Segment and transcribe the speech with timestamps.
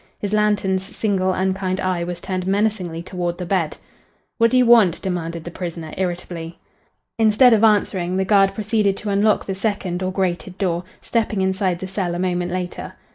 [0.17, 3.77] His lantern's single unkind eye was turned menacingly toward the bed.
[4.39, 6.57] "What do you want?" demanded the prisoner, irritably.
[7.19, 11.77] Instead of answering, the guard proceeded to unlock the second or grated door, stepping inside
[11.77, 12.95] the cell a moment later.